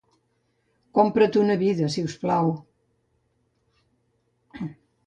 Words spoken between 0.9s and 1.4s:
Compra't